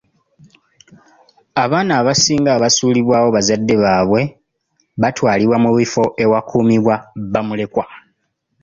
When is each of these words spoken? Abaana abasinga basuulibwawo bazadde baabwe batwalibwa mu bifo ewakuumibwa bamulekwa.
Abaana 1.63 1.91
abasinga 1.99 2.51
basuulibwawo 2.61 3.27
bazadde 3.35 3.73
baabwe 3.83 4.21
batwalibwa 5.01 5.57
mu 5.63 5.71
bifo 5.77 6.03
ewakuumibwa 6.23 6.95
bamulekwa. 7.33 7.85